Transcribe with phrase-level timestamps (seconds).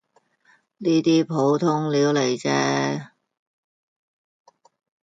[0.79, 3.11] 呢啲普通料黎既啫